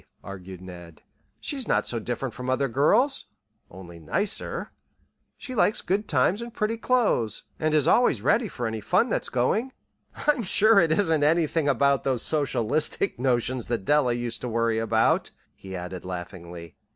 argued 0.23 0.61
Ned. 0.61 1.03
"She's 1.39 1.67
not 1.67 1.85
so 1.85 1.99
different 1.99 2.33
from 2.33 2.49
other 2.49 2.67
girls 2.67 3.25
only 3.69 3.99
nicer. 3.99 4.71
She 5.37 5.53
likes 5.53 5.83
good 5.83 6.07
times 6.07 6.41
and 6.41 6.51
pretty 6.51 6.75
clothes, 6.77 7.43
and 7.59 7.71
is 7.75 7.87
always 7.87 8.23
ready 8.23 8.47
for 8.47 8.65
any 8.65 8.79
fun 8.81 9.09
that's 9.09 9.29
going. 9.29 9.73
I'm 10.25 10.41
sure 10.41 10.79
it 10.79 10.91
isn't 10.91 11.23
anything 11.23 11.69
about 11.69 12.03
those 12.03 12.23
socialistic 12.23 13.19
notions 13.19 13.67
that 13.67 13.85
Della 13.85 14.13
used 14.13 14.41
to 14.41 14.49
worry 14.49 14.79
about," 14.79 15.29
he 15.53 15.75
added 15.75 16.03
laughingly. 16.03 16.77